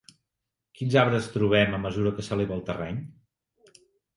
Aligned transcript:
Quins 0.79 0.95
arbres 1.01 1.27
trobem 1.35 1.77
a 1.79 1.81
mesura 1.83 2.15
que 2.17 2.25
s'eleva 2.29 2.59
el 2.59 2.65
terreny? 2.71 2.99